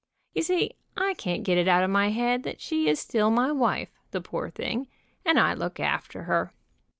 [0.33, 3.51] You see, I can't get it out of my head that she is still my
[3.51, 4.87] wife, the poor thing,
[5.23, 6.51] and I look after her.